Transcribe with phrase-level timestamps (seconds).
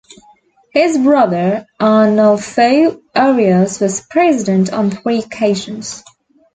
[0.73, 6.03] His brother Arnulfo Arias was president on three occasions.